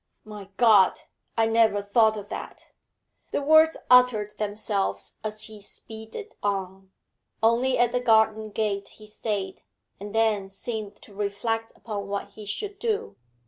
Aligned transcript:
'My 0.23 0.49
God! 0.57 1.01
I 1.37 1.45
never 1.45 1.79
thought 1.79 2.17
of 2.17 2.27
that.' 2.29 2.71
The 3.29 3.39
words 3.43 3.77
uttered 3.87 4.31
themselves 4.39 5.17
as 5.23 5.43
he 5.43 5.61
speeded 5.61 6.33
on. 6.41 6.89
Only 7.43 7.77
at 7.77 7.91
the 7.91 7.99
garden 7.99 8.49
gate 8.49 8.87
he 8.97 9.05
stayed, 9.05 9.61
and 9.99 10.15
then 10.15 10.49
seemed 10.49 10.95
to 11.03 11.13
reflect 11.13 11.71
upon 11.75 12.07
what 12.07 12.29
he 12.29 12.47
should 12.47 12.79
do. 12.79 13.15